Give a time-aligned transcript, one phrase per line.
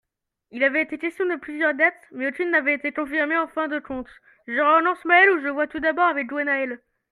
[0.49, 3.77] Il avait été question de plusieurs dates mais aucune n'avait été confirmée en fin de
[3.77, 4.09] compte,
[4.47, 6.79] je relance Mael ou je vois tout d'abord avec Gwennael?